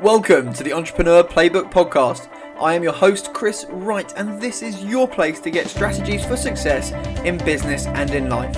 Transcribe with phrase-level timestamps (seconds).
[0.00, 2.28] Welcome to the Entrepreneur Playbook Podcast.
[2.60, 6.36] I am your host, Chris Wright, and this is your place to get strategies for
[6.36, 6.90] success
[7.24, 8.54] in business and in life.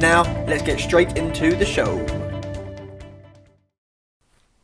[0.00, 2.04] Now, let's get straight into the show.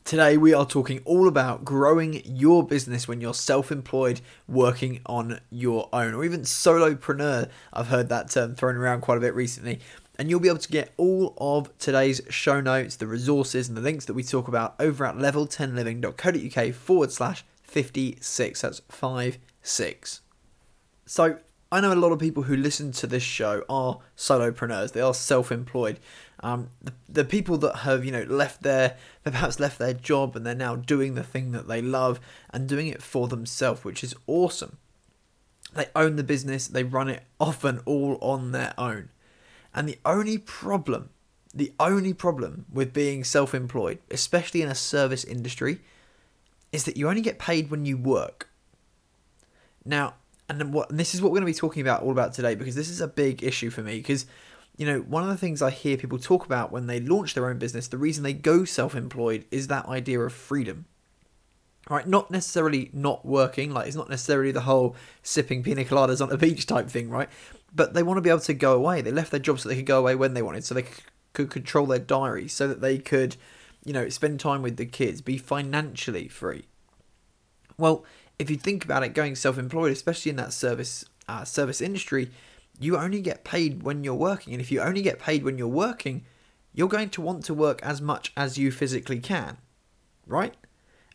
[0.05, 5.41] Today, we are talking all about growing your business when you're self employed, working on
[5.51, 7.51] your own, or even solopreneur.
[7.75, 9.81] I've heard that term thrown around quite a bit recently
[10.19, 13.81] and you'll be able to get all of today's show notes, the resources, and the
[13.81, 18.61] links that we talk about over at level10living.co.uk forward slash 56.
[18.61, 20.21] That's 5 6.
[21.07, 21.39] So,
[21.71, 25.15] I know a lot of people who listen to this show are solopreneurs, they are
[25.15, 26.01] self employed.
[26.41, 30.45] Um, the, the people that have, you know, left their, perhaps left their job and
[30.45, 34.15] they're now doing the thing that they love and doing it for themselves, which is
[34.27, 34.79] awesome.
[35.75, 39.11] They own the business, they run it often all on their own.
[39.75, 41.11] And the only problem,
[41.55, 45.81] the only problem with being self employed, especially in a service industry,
[46.73, 48.49] is that you only get paid when you work.
[49.85, 50.15] Now,
[50.49, 52.55] and what and this is what we're going to be talking about all about today
[52.55, 54.27] because this is a big issue for me because
[54.77, 57.49] you know one of the things I hear people talk about when they launch their
[57.49, 60.87] own business the reason they go self-employed is that idea of freedom
[61.91, 66.33] right not necessarily not working like it's not necessarily the whole sipping pina coladas on
[66.33, 67.29] a beach type thing right
[67.79, 69.01] but they want to be able to go away.
[69.01, 70.85] They left their job so they could go away when they wanted, so they
[71.33, 73.37] could control their diary, so that they could,
[73.85, 76.65] you know, spend time with the kids, be financially free.
[77.79, 78.05] Well,
[78.37, 82.33] if you think about it, going self-employed, especially in that service uh, service industry,
[82.81, 85.69] you only get paid when you're working, and if you only get paid when you're
[85.69, 86.25] working,
[86.75, 89.59] you're going to want to work as much as you physically can,
[90.27, 90.57] right?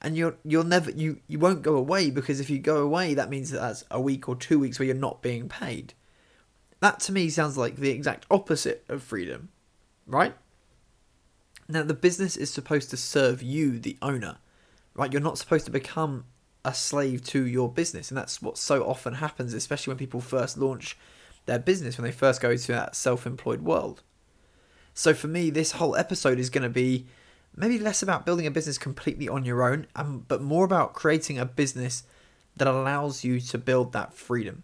[0.01, 3.29] And you're you'll never you you won't go away because if you go away, that
[3.29, 5.93] means that that's a week or two weeks where you're not being paid.
[6.83, 9.47] That to me sounds like the exact opposite of freedom,
[10.05, 10.35] right?
[11.69, 14.35] Now, the business is supposed to serve you, the owner,
[14.93, 15.09] right?
[15.09, 16.25] You're not supposed to become
[16.65, 18.11] a slave to your business.
[18.11, 20.97] And that's what so often happens, especially when people first launch
[21.45, 24.03] their business, when they first go to that self employed world.
[24.93, 27.05] So, for me, this whole episode is going to be
[27.55, 31.39] maybe less about building a business completely on your own, um, but more about creating
[31.39, 32.03] a business
[32.57, 34.63] that allows you to build that freedom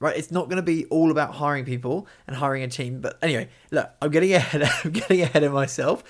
[0.00, 0.16] right?
[0.16, 3.00] It's not going to be all about hiring people and hiring a team.
[3.00, 4.62] But anyway, look, I'm getting ahead.
[4.84, 6.04] I'm getting ahead of myself.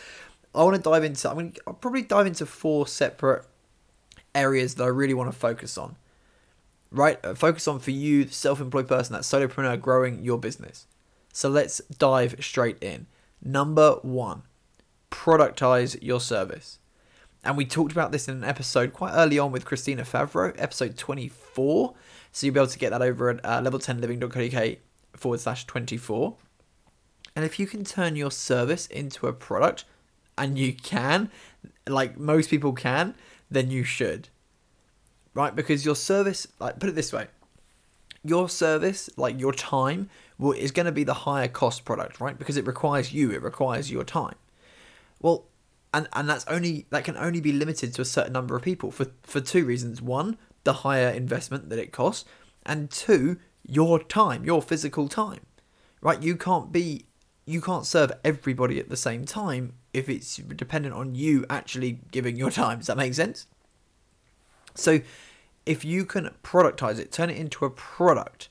[0.55, 1.29] I want to dive into.
[1.29, 3.45] I'm going to probably dive into four separate
[4.35, 5.97] areas that I really want to focus on.
[6.93, 10.87] Right, uh, focus on for you, the self-employed person, that solopreneur growing your business.
[11.33, 13.07] So let's dive straight in.
[13.43, 14.43] Number one,
[15.11, 16.79] productize your service.
[17.45, 20.97] And we talked about this in an episode quite early on with Christina Favreau, episode
[20.97, 21.95] 24.
[22.37, 24.77] So you'll be able to get that over at uh, level10living.co.uk
[25.19, 26.37] forward slash 24.
[27.35, 29.87] And if you can turn your service into a product,
[30.37, 31.31] and you can,
[31.89, 33.15] like most people can,
[33.51, 34.29] then you should.
[35.33, 35.57] Right?
[35.57, 37.29] Because your service, like, put it this way
[38.23, 40.11] your service, like your time,
[40.57, 42.39] is going to be the higher cost product, right?
[42.39, 44.35] Because it requires you, it requires your time.
[45.23, 45.47] Well,
[45.95, 48.91] and and that's only that can only be limited to a certain number of people
[48.91, 50.03] for for two reasons.
[50.03, 50.37] One,
[50.67, 52.27] the higher investment that it costs,
[52.67, 55.47] and two, your time, your physical time.
[56.03, 56.23] Right?
[56.23, 57.07] You can't be
[57.47, 62.37] you can't serve everybody at the same time if it's dependent on you actually giving
[62.37, 62.79] your time.
[62.79, 63.47] Does that make sense?
[64.75, 65.01] So
[65.65, 68.49] if you can productize it, turn it into a product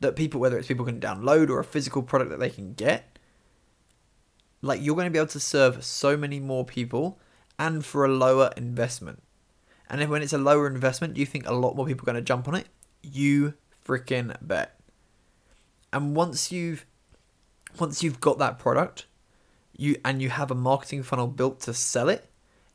[0.00, 3.18] that people, whether it's people can download or a physical product that they can get,
[4.60, 7.18] like you're going to be able to serve so many more people
[7.58, 9.22] and for a lower investment.
[9.94, 12.16] And if, when it's a lower investment, you think a lot more people are going
[12.16, 12.66] to jump on it?
[13.00, 13.54] You
[13.86, 14.76] freaking bet.
[15.92, 16.84] And once you've
[17.78, 19.06] once you've got that product,
[19.76, 22.28] you and you have a marketing funnel built to sell it,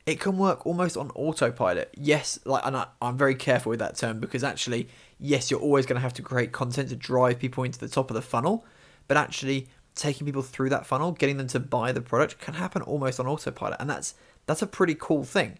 [0.05, 1.93] it can work almost on autopilot.
[1.97, 4.87] Yes, like and I, I'm very careful with that term because actually,
[5.19, 8.09] yes, you're always going to have to create content to drive people into the top
[8.09, 8.63] of the funnel,
[9.09, 12.81] but actually taking people through that funnel, getting them to buy the product can happen
[12.81, 14.13] almost on autopilot, and that's
[14.45, 15.59] that's a pretty cool thing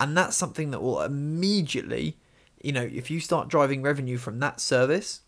[0.00, 2.16] and that's something that will immediately
[2.62, 5.20] you know if you start driving revenue from that service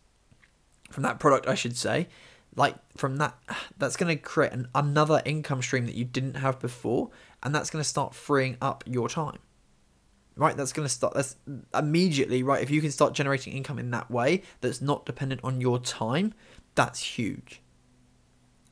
[0.91, 2.09] from that product i should say
[2.57, 3.37] like from that
[3.79, 7.11] that's going to create an, another income stream that you didn't have before
[7.43, 9.39] and that's going to start freeing up your time.
[10.35, 10.57] Right?
[10.57, 11.37] That's going to start that's
[11.75, 15.61] immediately right if you can start generating income in that way that's not dependent on
[15.61, 16.33] your time
[16.75, 17.61] that's huge.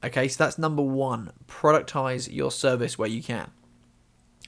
[0.03, 0.27] Okay?
[0.29, 3.51] So that's number one productize your service where you can.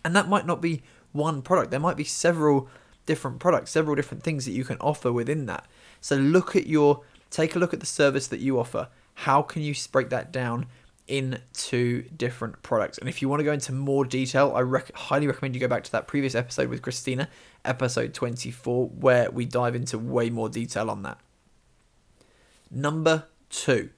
[0.05, 1.71] And that might not be one product.
[1.71, 2.69] There might be several
[3.07, 5.67] different products, several different things that you can offer within that.
[6.01, 8.89] So look at your take a look at the service that you offer.
[9.15, 10.67] How can you break that down
[11.09, 12.99] into different products.
[12.99, 15.69] And if you want to go into more detail, I rec- highly recommend you go
[15.69, 17.29] back to that previous episode with Christina,
[17.65, 21.19] episode 24, where we dive into way more detail on that.
[22.71, 23.91] Number two,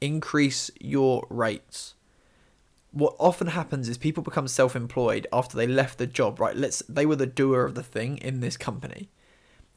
[0.00, 1.94] increase your rates.
[2.98, 6.56] What often happens is people become self-employed after they left the job, right?
[6.56, 9.08] Let's they were the doer of the thing in this company.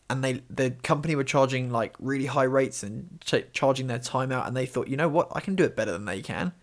[0.10, 4.32] And they the company were charging like really high rates and ch- charging their time
[4.32, 5.32] out and they thought you know what?
[5.36, 6.54] I can do it better than they can.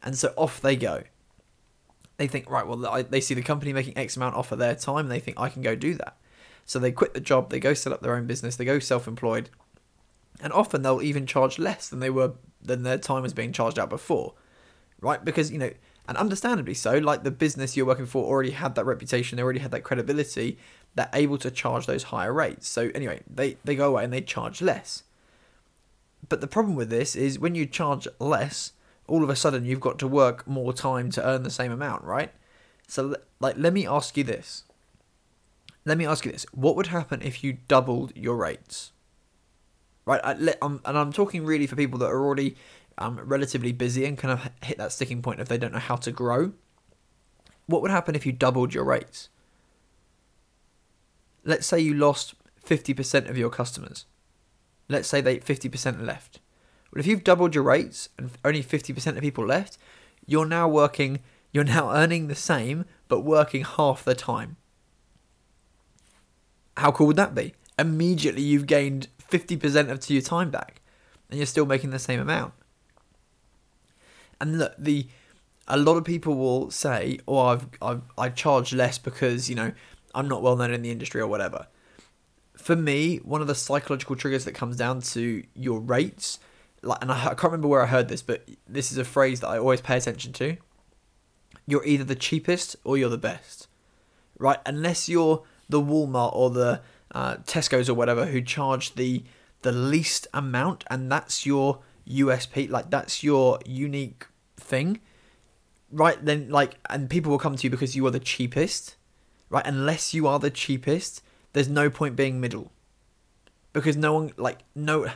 [0.00, 1.02] And so off they go.
[2.16, 4.76] They think right well I, they see the company making x amount off of their
[4.76, 6.16] time and they think i can go do that.
[6.64, 9.50] So they quit the job they go set up their own business they go self-employed
[10.40, 13.80] and often they'll even charge less than they were than their time was being charged
[13.80, 14.34] out before
[15.00, 15.24] right?
[15.24, 15.70] Because you know
[16.08, 19.60] and understandably so like the business you're working for already had that reputation they already
[19.60, 20.58] had that credibility
[20.98, 22.66] they're able to charge those higher rates.
[22.66, 25.04] So anyway, they, they go away and they charge less.
[26.28, 28.72] But the problem with this is when you charge less,
[29.06, 32.04] all of a sudden you've got to work more time to earn the same amount,
[32.04, 32.32] right?
[32.88, 34.64] So like let me ask you this.
[35.84, 36.44] Let me ask you this.
[36.52, 38.90] What would happen if you doubled your rates?
[40.04, 42.56] Right, I, I'm, and I'm talking really for people that are already
[42.98, 45.96] um, relatively busy and kind of hit that sticking point if they don't know how
[45.96, 46.52] to grow.
[47.66, 49.28] What would happen if you doubled your rates?
[51.48, 52.34] let's say you lost
[52.64, 54.04] 50% of your customers.
[54.88, 56.40] Let's say they 50% left.
[56.92, 59.78] Well, if you've doubled your rates and only 50% of people left,
[60.26, 61.20] you're now working,
[61.50, 64.56] you're now earning the same, but working half the time.
[66.76, 67.54] How cool would that be?
[67.78, 70.82] Immediately you've gained 50% of your time back
[71.30, 72.52] and you're still making the same amount.
[74.40, 75.08] And look, the
[75.66, 79.72] a lot of people will say, "Oh, I've I've I charge less because you know
[80.14, 81.66] I'm not well known in the industry or whatever.
[82.56, 86.38] For me, one of the psychological triggers that comes down to your rates,
[86.82, 89.40] like, and I, I can't remember where I heard this, but this is a phrase
[89.40, 90.56] that I always pay attention to.
[91.66, 93.68] You're either the cheapest or you're the best,
[94.38, 94.58] right?
[94.66, 96.80] Unless you're the Walmart or the
[97.12, 99.24] uh, Tesco's or whatever who charge the
[99.62, 104.26] the least amount, and that's your USP, like that's your unique
[104.56, 105.00] thing,
[105.90, 106.22] right?
[106.24, 108.96] Then like, and people will come to you because you are the cheapest
[109.50, 109.66] right?
[109.66, 111.22] Unless you are the cheapest,
[111.52, 112.72] there's no point being middle,
[113.72, 115.06] because no one like no,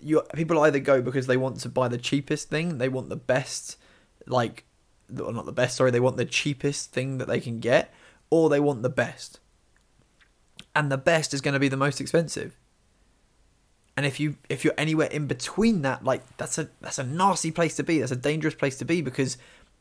[0.00, 3.16] you people either go because they want to buy the cheapest thing, they want the
[3.16, 3.76] best,
[4.26, 4.64] like,
[5.20, 7.92] or not the best, sorry, they want the cheapest thing that they can get,
[8.30, 9.40] or they want the best,
[10.74, 12.56] and the best is going to be the most expensive.
[13.98, 17.50] And if you if you're anywhere in between that, like that's a that's a nasty
[17.50, 17.98] place to be.
[17.98, 19.38] That's a dangerous place to be because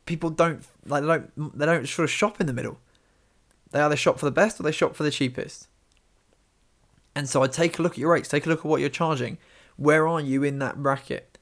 [0.08, 2.80] people don't like they don't they don't sort of shop in the middle.
[3.70, 5.68] They either shop for the best or they shop for the cheapest.
[7.14, 8.90] And so I take a look at your rates, take a look at what you're
[8.90, 9.38] charging.
[9.76, 11.38] Where are you in that bracket?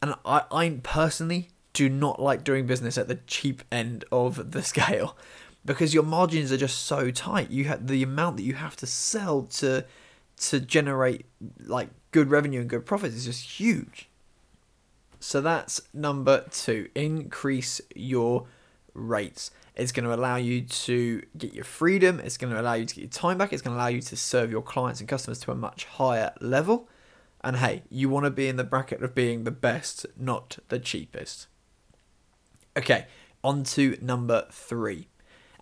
[0.00, 4.62] And I, I personally do not like doing business at the cheap end of the
[4.72, 5.16] scale
[5.64, 7.50] because your margins are just so tight.
[7.50, 9.84] You have the amount that you have to sell to
[10.40, 11.26] to generate
[11.60, 14.08] like good revenue and good profits is just huge.
[15.20, 16.88] So that's number 2.
[16.94, 18.46] Increase your
[18.94, 19.50] rates.
[19.76, 22.20] It's going to allow you to get your freedom.
[22.20, 23.52] It's going to allow you to get your time back.
[23.52, 26.32] It's going to allow you to serve your clients and customers to a much higher
[26.40, 26.88] level.
[27.42, 30.78] And hey, you want to be in the bracket of being the best, not the
[30.78, 31.48] cheapest.
[32.76, 33.06] Okay,
[33.44, 35.08] on to number three.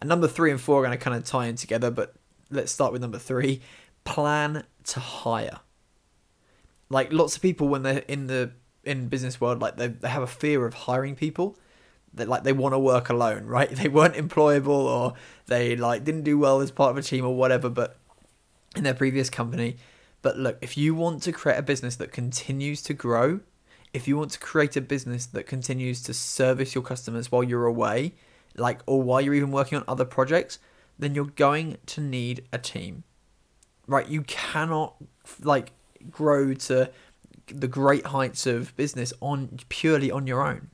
[0.00, 2.14] And number three and four are going to kind of tie in together, but
[2.50, 3.60] let's start with number three
[4.08, 5.60] plan to hire.
[6.88, 8.52] Like lots of people, when they're in the
[8.84, 11.56] in business world, like they, they have a fear of hiring people
[12.14, 13.70] That like they want to work alone, right?
[13.70, 15.14] They weren't employable or
[15.46, 17.98] they like didn't do well as part of a team or whatever, but
[18.76, 19.76] in their previous company.
[20.22, 23.40] But look, if you want to create a business that continues to grow,
[23.92, 27.66] if you want to create a business that continues to service your customers while you're
[27.66, 28.14] away,
[28.56, 30.58] like or while you're even working on other projects,
[30.98, 33.04] then you're going to need a team.
[33.88, 34.06] Right?
[34.06, 34.94] You cannot
[35.42, 35.72] like
[36.10, 36.90] grow to
[37.46, 40.68] the great heights of business on purely on your own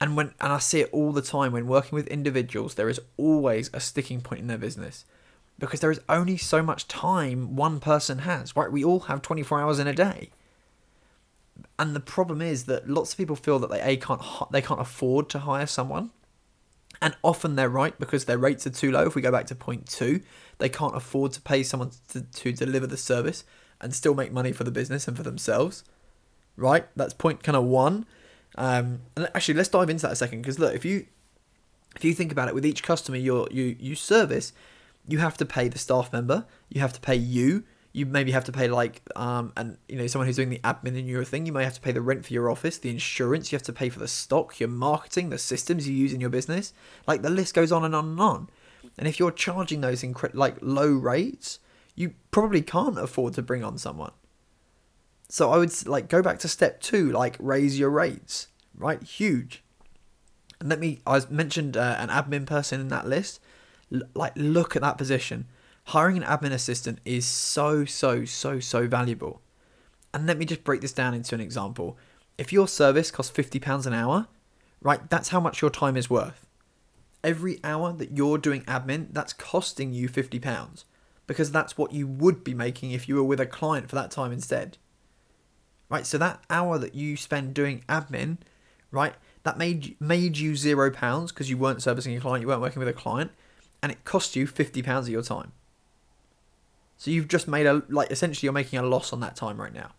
[0.00, 3.00] and when and I see it all the time when working with individuals, there is
[3.16, 5.04] always a sticking point in their business
[5.58, 8.54] because there is only so much time one person has.
[8.54, 8.70] Right?
[8.70, 10.30] We all have 24 hours in a day.
[11.78, 14.80] And the problem is that lots of people feel that they a can't they can't
[14.80, 16.10] afford to hire someone.
[17.02, 19.06] And often they're right because their rates are too low.
[19.06, 20.20] If we go back to point two,
[20.58, 23.44] they can't afford to pay someone to, to deliver the service
[23.80, 25.84] and still make money for the business and for themselves.
[26.56, 26.86] Right?
[26.96, 28.06] That's point kind of one.
[28.56, 31.06] Um, and actually, let's dive into that a second because look, if you
[31.94, 34.52] if you think about it, with each customer you you you service,
[35.06, 37.62] you have to pay the staff member, you have to pay you,
[37.92, 40.96] you maybe have to pay like um and you know someone who's doing the admin
[40.96, 43.50] in your thing you may have to pay the rent for your office the insurance
[43.50, 46.30] you have to pay for the stock your marketing the systems you use in your
[46.30, 46.72] business
[47.06, 48.50] like the list goes on and on and on
[48.98, 51.58] and if you're charging those incre- like low rates
[51.94, 54.12] you probably can't afford to bring on someone
[55.28, 59.62] so i would like go back to step two like raise your rates right huge
[60.60, 63.40] and let me i mentioned uh, an admin person in that list
[63.92, 65.46] L- like look at that position
[65.88, 69.40] hiring an admin assistant is so, so, so, so valuable.
[70.12, 71.96] And let me just break this down into an example.
[72.36, 74.26] If your service costs £50 an hour,
[74.82, 76.46] right, that's how much your time is worth.
[77.24, 80.84] Every hour that you're doing admin, that's costing you £50
[81.26, 84.10] because that's what you would be making if you were with a client for that
[84.10, 84.78] time instead.
[85.88, 88.38] Right, so that hour that you spend doing admin,
[88.90, 92.60] right, that made made you zero pounds because you weren't servicing a client, you weren't
[92.60, 93.30] working with a client,
[93.82, 95.52] and it cost you fifty pounds of your time.
[96.98, 99.72] So you've just made a like essentially you're making a loss on that time right
[99.72, 99.92] now.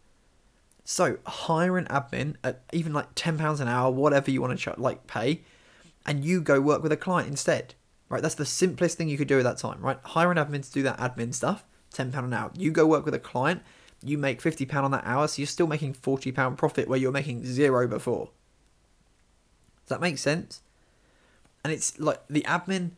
[0.83, 4.71] So hire an admin at even like ten pounds an hour, whatever you want to
[4.71, 5.41] ch- like pay,
[6.09, 7.75] and you go work with a client instead.
[8.09, 9.79] Right, that's the simplest thing you could do at that time.
[9.81, 11.63] Right, hire an admin to do that admin stuff,
[11.93, 12.51] ten pound an hour.
[12.57, 13.61] You go work with a client,
[14.03, 16.97] you make fifty pound on that hour, so you're still making forty pound profit where
[16.97, 18.31] you're making zero before.
[19.83, 20.61] Does that make sense?
[21.63, 22.91] And it's like the admin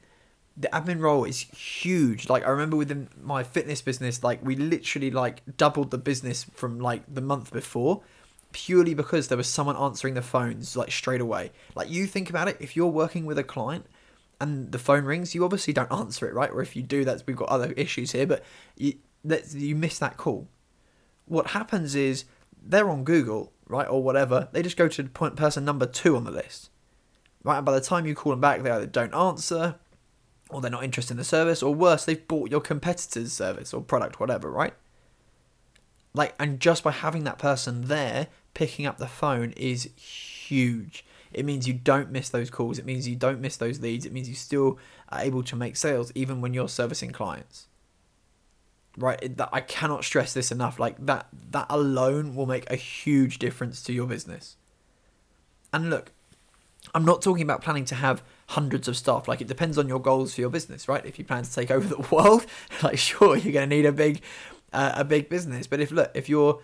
[0.56, 2.30] the admin role is huge.
[2.30, 6.80] Like I remember within my fitness business, like we literally like doubled the business from
[6.80, 8.02] like the month before,
[8.52, 11.52] purely because there was someone answering the phones like straight away.
[11.76, 13.86] Like you think about it, if you're working with a client
[14.40, 16.52] and the phone rings, you obviously don't answer it, right?
[16.52, 18.44] Or if you do, that's we've got other issues here, but
[18.76, 20.48] you that you miss that call.
[21.26, 22.26] What happens is
[22.62, 24.50] they're on Google, right, or whatever.
[24.52, 26.70] They just go to point person number two on the list,
[27.44, 27.58] right?
[27.58, 29.76] And by the time you call them back, they either don't answer
[30.52, 33.82] or they're not interested in the service, or worse, they've bought your competitor's service or
[33.82, 34.74] product, whatever, right?
[36.14, 41.06] Like, and just by having that person there picking up the phone is huge.
[41.32, 42.78] It means you don't miss those calls.
[42.78, 44.06] It means you don't miss those leads.
[44.06, 44.78] It means you still
[45.10, 47.68] are able to make sales even when you're servicing clients.
[48.98, 49.38] Right?
[49.38, 50.78] That I cannot stress this enough.
[50.78, 54.58] Like that that alone will make a huge difference to your business.
[55.72, 56.12] And look,
[56.94, 59.30] I'm not talking about planning to have hundreds of staff.
[59.30, 61.06] Like it depends on your goals for your business, right?
[61.06, 62.46] If you plan to take over the world,
[62.84, 64.22] like sure you're going to need a big,
[64.74, 65.68] uh, a big business.
[65.68, 66.62] But if look, if you're,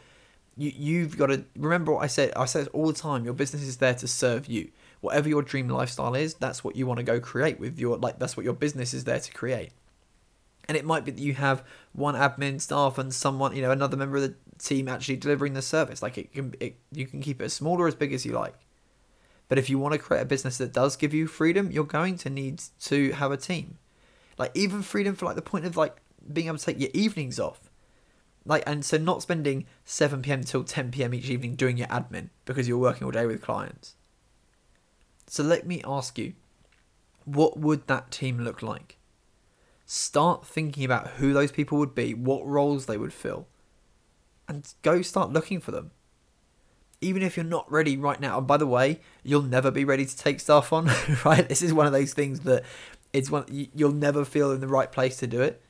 [0.55, 2.33] you you've got to remember what I said.
[2.35, 3.25] I say all the time.
[3.25, 4.71] Your business is there to serve you.
[5.01, 8.19] Whatever your dream lifestyle is, that's what you want to go create with your like.
[8.19, 9.71] That's what your business is there to create.
[10.67, 13.95] And it might be that you have one admin staff and someone, you know, another
[13.95, 16.01] member of the team actually delivering the service.
[16.01, 18.33] Like it can, it, you can keep it as small or as big as you
[18.33, 18.55] like.
[19.47, 22.17] But if you want to create a business that does give you freedom, you're going
[22.17, 23.77] to need to have a team.
[24.37, 25.95] Like even freedom for like the point of like
[26.31, 27.66] being able to take your evenings off.
[28.47, 30.43] Like and so not spending 7 p.m.
[30.43, 31.13] till 10 p.m.
[31.13, 33.95] each evening doing your admin because you're working all day with clients.
[35.27, 36.33] So let me ask you,
[37.25, 38.97] what would that team look like?
[39.85, 43.47] Start thinking about who those people would be, what roles they would fill,
[44.47, 45.91] and go start looking for them
[47.01, 50.05] even if you're not ready right now, and by the way, you'll never be ready
[50.05, 50.89] to take stuff on,
[51.25, 51.47] right?
[51.47, 52.63] This is one of those things that
[53.13, 55.61] it's one you'll never feel in the right place to do it.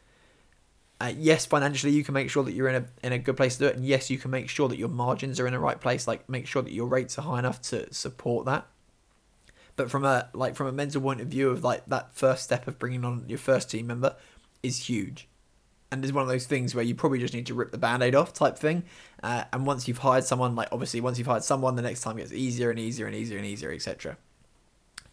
[0.99, 3.57] Uh, yes, financially, you can make sure that you're in a in a good place
[3.57, 5.59] to do it, and yes, you can make sure that your margins are in the
[5.59, 6.07] right place.
[6.07, 8.65] Like, make sure that your rates are high enough to support that.
[9.75, 12.67] But from a like from a mental point of view of like that first step
[12.67, 14.15] of bringing on your first team member
[14.63, 15.27] is huge
[15.91, 18.15] and it's one of those things where you probably just need to rip the band-aid
[18.15, 18.83] off type thing
[19.23, 22.17] uh, and once you've hired someone like obviously once you've hired someone the next time
[22.17, 24.17] gets easier and easier and easier and easier etc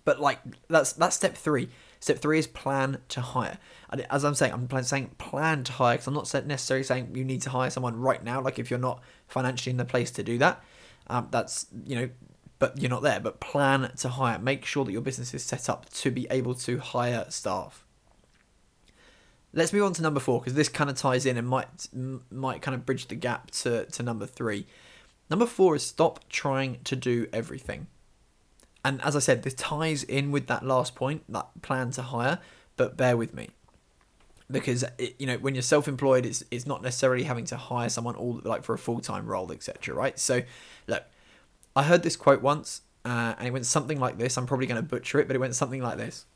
[0.04, 1.68] but like that's that's step three
[2.04, 3.58] step three is plan to hire.
[3.90, 7.24] And as i'm saying i'm saying plan to hire because i'm not necessarily saying you
[7.24, 10.22] need to hire someone right now like if you're not financially in the place to
[10.22, 10.62] do that.
[11.06, 12.10] Um, that's you know
[12.58, 13.20] but you're not there.
[13.20, 14.38] But plan to hire.
[14.38, 17.84] Make sure that your business is set up to be able to hire staff.
[19.52, 21.88] Let's move on to number four because this kind of ties in and might
[22.30, 24.66] might kind of bridge the gap to, to number three.
[25.30, 27.86] Number four is stop trying to do everything.
[28.84, 32.38] And as I said, this ties in with that last point, that plan to hire,
[32.76, 33.48] but bear with me.
[34.50, 38.14] Because it, you know, when you're self-employed, it's it's not necessarily having to hire someone
[38.14, 39.94] all like for a full-time role, etc.
[39.94, 40.18] Right?
[40.18, 40.42] So,
[40.86, 41.04] look,
[41.74, 44.36] I heard this quote once, uh, and it went something like this.
[44.36, 46.26] I'm probably going to butcher it, but it went something like this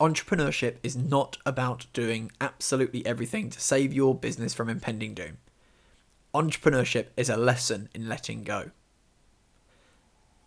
[0.00, 5.38] entrepreneurship is not about doing absolutely everything to save your business from impending doom.
[6.34, 8.70] Entrepreneurship is a lesson in letting go.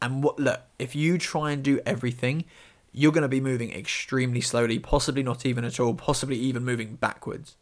[0.01, 2.45] And what look, if you try and do everything,
[2.91, 6.95] you're going to be moving extremely slowly, possibly not even at all, possibly even moving
[6.95, 7.55] backwards.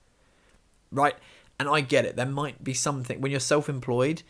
[0.91, 1.15] Right?
[1.59, 2.15] And I get it.
[2.15, 4.23] There might be something when you're self-employed.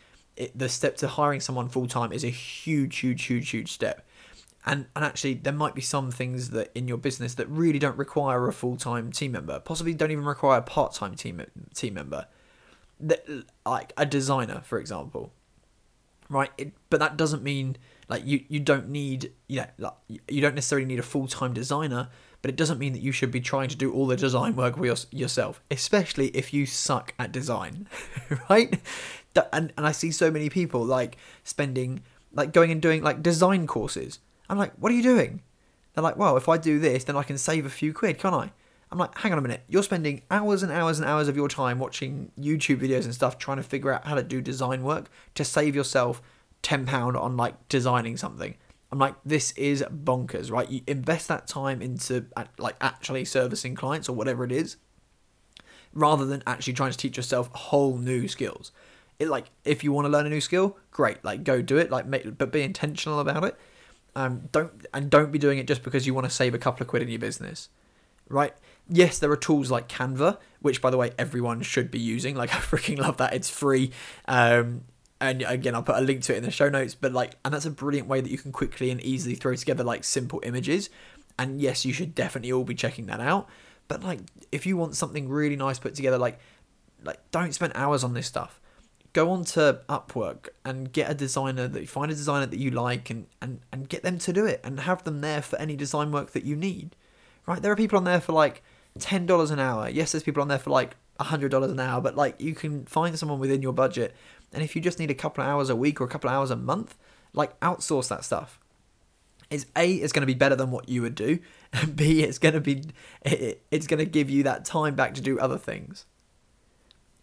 [0.54, 4.06] The step to hiring someone full time is a huge, huge, huge, huge step.
[4.64, 7.96] And and actually, there might be some things that in your business that really don't
[7.96, 9.60] require a full time team member.
[9.60, 11.42] Possibly don't even require a part time team
[11.74, 12.26] team member.
[13.00, 13.24] That
[13.64, 15.32] like a designer, for example,
[16.28, 16.50] right?
[16.58, 17.76] It, but that doesn't mean
[18.08, 19.92] like you you don't need yeah like,
[20.28, 22.08] you don't necessarily need a full time designer
[22.40, 24.76] but it doesn't mean that you should be trying to do all the design work
[24.76, 27.88] for yourself, especially if you suck at design,
[28.50, 28.80] right?
[29.52, 33.66] And, and I see so many people like spending, like going and doing like design
[33.66, 34.20] courses.
[34.48, 35.42] I'm like, what are you doing?
[35.94, 38.34] They're like, well, if I do this, then I can save a few quid, can't
[38.34, 38.52] I?
[38.90, 39.64] I'm like, hang on a minute.
[39.68, 43.36] You're spending hours and hours and hours of your time watching YouTube videos and stuff
[43.36, 46.22] trying to figure out how to do design work to save yourself
[46.62, 48.54] £10 on like designing something.
[48.90, 50.68] I'm like, this is bonkers, right?
[50.70, 52.26] You invest that time into
[52.58, 54.76] like actually servicing clients or whatever it is,
[55.92, 58.72] rather than actually trying to teach yourself whole new skills.
[59.18, 61.90] It like if you want to learn a new skill, great, like go do it,
[61.90, 63.56] like make, but be intentional about it.
[64.14, 66.82] Um, don't and don't be doing it just because you want to save a couple
[66.82, 67.68] of quid in your business,
[68.28, 68.54] right?
[68.88, 72.34] Yes, there are tools like Canva, which by the way everyone should be using.
[72.36, 73.90] Like I freaking love that; it's free.
[74.26, 74.82] Um,
[75.20, 77.52] and again i'll put a link to it in the show notes but like and
[77.52, 80.90] that's a brilliant way that you can quickly and easily throw together like simple images.
[81.38, 83.48] And yes you should definitely all be checking that out.
[83.86, 84.20] But like
[84.52, 86.38] if you want something really nice put together like
[87.02, 88.60] like don't spend hours on this stuff.
[89.12, 93.10] Go on to upwork and get a designer that find a designer that you like
[93.10, 96.12] and and and get them to do it and have them there for any design
[96.12, 96.94] work that you need.
[97.46, 97.62] Right?
[97.62, 98.62] There are people on there for like
[98.98, 99.88] $10 an hour.
[99.88, 103.18] Yes there's people on there for like $100 an hour but like you can find
[103.18, 104.14] someone within your budget
[104.52, 106.34] and if you just need a couple of hours a week or a couple of
[106.34, 106.96] hours a month,
[107.32, 108.58] like outsource that stuff.
[109.50, 111.38] Is A, it's going to be better than what you would do,
[111.72, 112.84] and B, it's going to be,
[113.24, 116.04] it's going to give you that time back to do other things.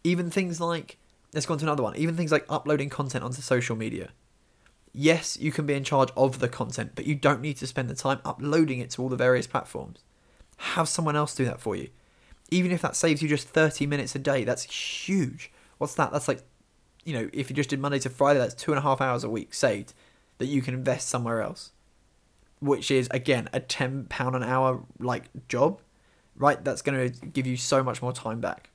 [0.04, 0.98] Even things like,
[1.34, 1.96] let's go on to another one.
[1.96, 4.10] Even things like uploading content onto social media.
[4.92, 7.90] Yes, you can be in charge of the content, but you don't need to spend
[7.90, 10.00] the time uploading it to all the various platforms.
[10.58, 11.90] Have someone else do that for you.
[12.52, 15.52] Even if that saves you just 30 minutes a day, that's huge.
[15.78, 16.12] What's that?
[16.12, 16.44] That's like
[17.06, 19.24] you know, if you just did Monday to Friday, that's two and a half hours
[19.24, 19.94] a week saved
[20.40, 21.72] that you can invest somewhere else.
[22.60, 25.80] Which is again a ten pound an hour like job,
[26.36, 26.62] right?
[26.64, 28.70] That's going to give you so much more time back.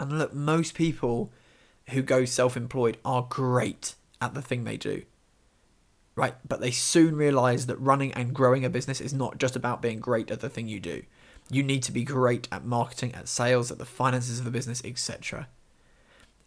[0.00, 1.30] And look, most people
[1.90, 5.02] who go self-employed are great at the thing they do.
[6.16, 6.34] Right?
[6.46, 10.00] But they soon realize that running and growing a business is not just about being
[10.00, 11.02] great at the thing you do.
[11.50, 14.80] You need to be great at marketing, at sales, at the finances of the business,
[14.84, 15.48] etc.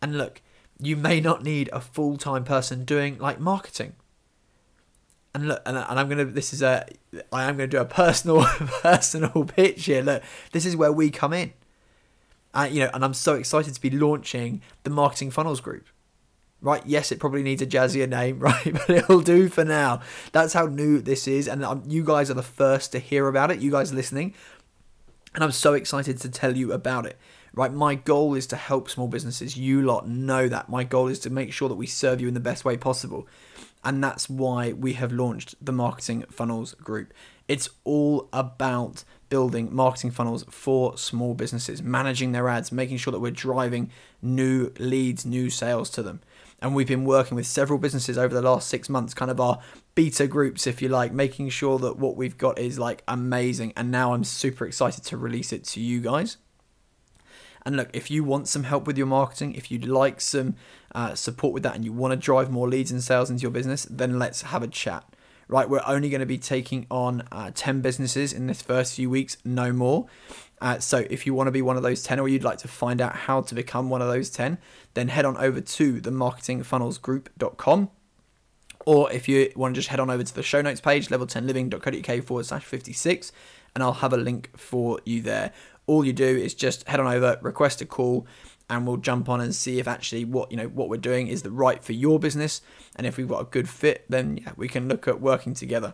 [0.02, 0.42] And look,
[0.80, 3.94] you may not need a full time person doing like marketing.
[5.36, 6.26] And look, and, and I'm gonna.
[6.26, 6.86] This is a.
[7.32, 8.44] I am gonna do a personal,
[8.82, 10.02] personal pitch here.
[10.02, 11.54] Look, this is where we come in.
[12.54, 15.88] Uh, you know, and I'm so excited to be launching the marketing funnels group.
[16.62, 16.84] Right?
[16.86, 18.72] Yes, it probably needs a jazzier name, right?
[18.72, 20.02] But it'll do for now.
[20.32, 23.52] That's how new this is, and um, you guys are the first to hear about
[23.52, 23.60] it.
[23.60, 24.34] You guys listening,
[25.36, 27.17] and I'm so excited to tell you about it
[27.54, 27.72] right?
[27.72, 29.58] My goal is to help small businesses.
[29.58, 30.69] You lot know that.
[30.69, 33.28] My goal is to make sure that we serve you in the best way possible.
[33.84, 37.13] And that's why we have launched the Marketing Funnels Group.
[37.48, 43.19] It's all about building marketing funnels for small businesses, managing their ads, making sure that
[43.19, 43.91] we're driving
[44.22, 46.22] new leads, new sales to them.
[46.63, 49.60] And we've been working with several businesses over the last six months, kind of our
[49.95, 53.73] beta groups, if you like, making sure that what we've got is like amazing.
[53.76, 56.38] And now I'm super excited to release it to you guys.
[57.65, 60.56] And look, if you want some help with your marketing, if you'd like some
[60.95, 63.52] uh, support with that and you want to drive more leads and sales into your
[63.52, 65.04] business, then let's have a chat.
[65.54, 69.08] Right, we're only going to be taking on uh, 10 businesses in this first few
[69.08, 70.08] weeks, no more.
[70.60, 72.68] Uh, so if you want to be one of those 10 or you'd like to
[72.68, 74.58] find out how to become one of those 10,
[74.96, 77.92] then head on over to the marketingfunnelsgroup.com.
[78.88, 82.24] Or if you want to just head on over to the show notes page, level10living.co.uk
[82.24, 83.32] forward slash 56,
[83.76, 85.54] and I'll have a link for you there
[85.86, 88.26] all you do is just head on over, request a call,
[88.73, 91.43] and we'll jump on and see if actually what you know what we're doing is
[91.43, 92.62] the right for your business.
[92.95, 95.93] And if we've got a good fit, then yeah, we can look at working together.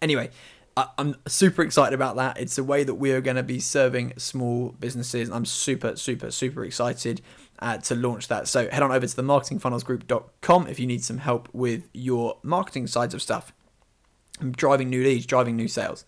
[0.00, 0.30] Anyway,
[0.76, 2.38] I'm super excited about that.
[2.38, 5.28] It's a way that we are going to be serving small businesses.
[5.28, 7.20] I'm super, super, super excited
[7.58, 8.48] uh, to launch that.
[8.48, 12.86] So head on over to the marketingfunnelsgroup.com if you need some help with your marketing
[12.86, 13.52] sides of stuff.
[14.40, 16.06] I'm driving new leads, driving new sales.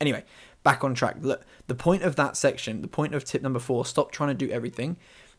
[0.00, 0.24] Anyway,
[0.62, 1.16] back on track.
[1.20, 4.46] Look, the point of that section, the point of tip number four, stop trying to
[4.46, 4.96] do everything,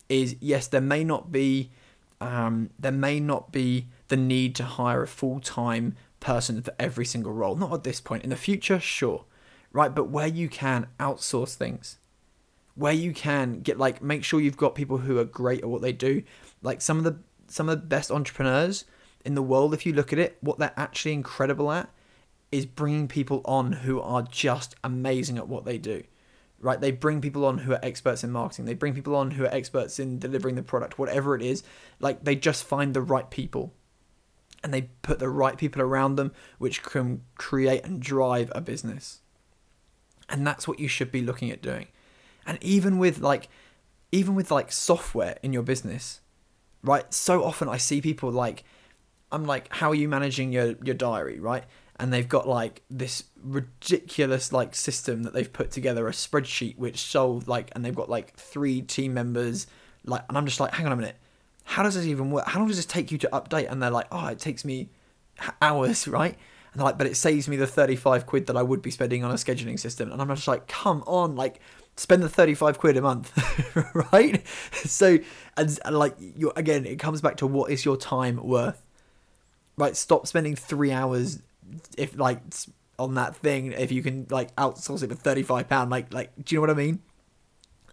[0.10, 1.72] is yes, there may not be,
[2.20, 7.06] um, there may not be the need to hire a full time person for every
[7.06, 7.56] single role.
[7.56, 8.24] Not at this point.
[8.24, 9.26] In the future, sure,
[9.72, 9.94] right?
[9.94, 11.98] But where you can outsource things,
[12.76, 15.82] where you can get like make sure you've got people who are great at what
[15.82, 16.24] they do.
[16.62, 18.86] Like some of the some of the best entrepreneurs
[19.26, 21.90] in the world, if you look at it, what they're actually incredible at
[22.52, 26.04] is bringing people on who are just amazing at what they do.
[26.60, 26.80] Right?
[26.80, 28.66] They bring people on who are experts in marketing.
[28.66, 31.64] They bring people on who are experts in delivering the product, whatever it is.
[32.00, 33.74] Like they just find the right people
[34.64, 39.22] and they put the right people around them, which can create and drive a business.
[40.30, 41.88] And that's what you should be looking at doing.
[42.46, 43.50] And even with like,
[44.12, 46.22] even with like software in your business,
[46.84, 47.12] right?
[47.14, 48.64] So often I see people like,
[49.32, 51.64] I'm like, how are you managing your your diary, right?
[52.02, 57.00] And they've got like this ridiculous like system that they've put together, a spreadsheet which
[57.00, 59.68] sold like, and they've got like three team members,
[60.04, 61.18] like, and I'm just like, hang on a minute,
[61.64, 62.48] how does this even work?
[62.48, 63.72] How long does this take you to update?
[63.72, 64.90] And they're like, oh, it takes me
[65.62, 66.34] hours, right?
[66.74, 69.24] And they're like, but it saves me the 35 quid that I would be spending
[69.24, 70.12] on a scheduling system.
[70.12, 71.60] And I'm just like, come on, like,
[71.98, 73.32] spend the 35 quid a month,
[74.12, 74.46] right?
[74.74, 75.20] So,
[75.56, 78.84] and, and like, you again, it comes back to what is your time worth?
[79.78, 79.96] Right?
[79.96, 81.42] Stop spending three hours,
[81.98, 82.42] if like,
[83.00, 86.56] on that thing, if you can, like, outsource it for 35 pound, like, like, do
[86.56, 87.02] you know what I mean?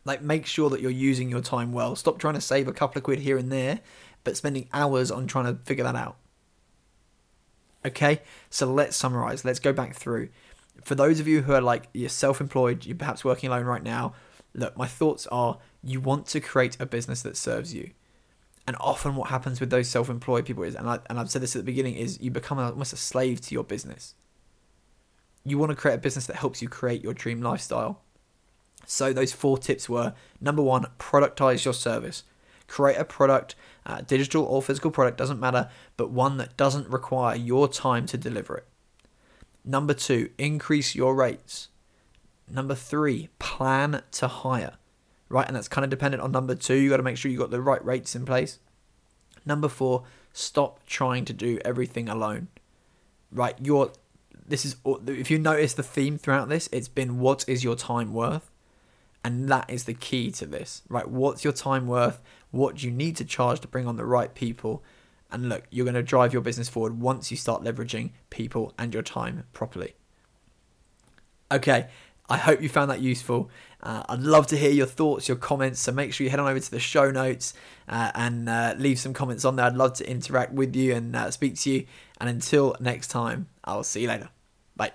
[0.04, 1.96] Like, make sure that you're using your time well.
[1.96, 3.80] Stop trying to save a couple of quid here and there,
[4.24, 6.16] but spending hours on trying to figure that out.
[7.86, 9.44] Okay, so let's summarize.
[9.44, 10.28] Let's go back through.
[10.84, 13.82] For those of you who are like, you're self employed, you're perhaps working alone right
[13.82, 14.14] now,
[14.54, 17.90] look, my thoughts are you want to create a business that serves you.
[18.68, 21.40] And often what happens with those self employed people is, and, I, and I've said
[21.40, 24.14] this at the beginning, is you become almost a slave to your business.
[25.42, 28.02] You want to create a business that helps you create your dream lifestyle.
[28.84, 32.24] So those four tips were number one, productize your service.
[32.66, 33.54] Create a product,
[33.86, 38.18] uh, digital or physical product, doesn't matter, but one that doesn't require your time to
[38.18, 38.66] deliver it.
[39.64, 41.68] Number two, increase your rates.
[42.46, 44.76] Number three, plan to hire.
[45.28, 46.74] Right, and that's kind of dependent on number two.
[46.74, 48.58] You got to make sure you got the right rates in place.
[49.44, 52.48] Number four, stop trying to do everything alone.
[53.30, 53.92] Right, your
[54.46, 58.14] this is if you notice the theme throughout this, it's been what is your time
[58.14, 58.50] worth?
[59.24, 61.06] And that is the key to this, right?
[61.06, 62.20] What's your time worth?
[62.50, 64.82] What do you need to charge to bring on the right people?
[65.30, 68.94] And look, you're going to drive your business forward once you start leveraging people and
[68.94, 69.94] your time properly.
[71.50, 71.88] Okay,
[72.28, 73.50] I hope you found that useful.
[73.82, 75.80] Uh, I'd love to hear your thoughts, your comments.
[75.80, 77.54] So make sure you head on over to the show notes
[77.88, 79.66] uh, and uh, leave some comments on there.
[79.66, 81.86] I'd love to interact with you and uh, speak to you.
[82.20, 84.28] And until next time, I'll see you later.
[84.76, 84.92] Bye.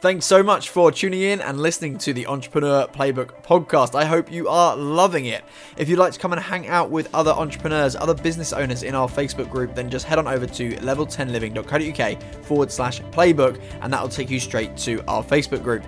[0.00, 3.94] Thanks so much for tuning in and listening to the Entrepreneur Playbook podcast.
[3.94, 5.44] I hope you are loving it.
[5.76, 8.96] If you'd like to come and hang out with other entrepreneurs, other business owners in
[8.96, 14.02] our Facebook group, then just head on over to level10living.co.uk forward slash playbook and that
[14.02, 15.84] will take you straight to our Facebook group.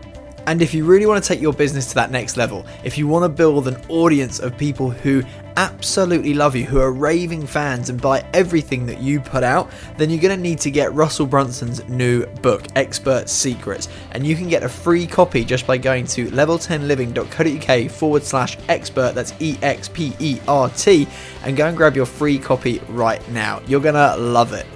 [0.47, 3.07] And if you really want to take your business to that next level, if you
[3.07, 5.23] want to build an audience of people who
[5.57, 10.11] absolutely love you, who are raving fans and buy everything that you put out, then
[10.11, 13.89] you're going to need to get Russell Brunson's new book, Expert Secrets.
[14.13, 19.15] And you can get a free copy just by going to level10living.co.uk forward slash expert,
[19.15, 21.07] that's E X P E R T,
[21.45, 23.61] and go and grab your free copy right now.
[23.67, 24.67] You're going to love it.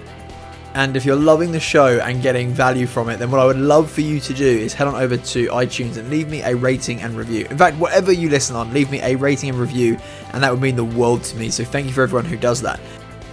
[0.75, 3.57] And if you're loving the show and getting value from it, then what I would
[3.57, 6.57] love for you to do is head on over to iTunes and leave me a
[6.57, 7.47] rating and review.
[7.49, 9.97] In fact, whatever you listen on, leave me a rating and review,
[10.33, 11.49] and that would mean the world to me.
[11.51, 12.81] So thank you for everyone who does that.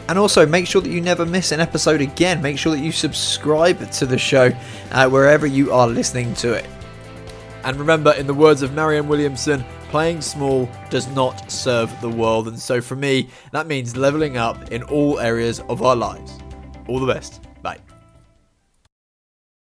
[0.08, 2.41] And also, make sure that you never miss an episode again.
[2.41, 4.51] Make sure that you subscribe to the show
[4.91, 6.67] uh, wherever you are listening to it.
[7.63, 12.49] And remember, in the words of Marianne Williamson, playing small does not serve the world.
[12.49, 16.38] And so for me, that means leveling up in all areas of our lives.
[16.88, 17.51] All the best.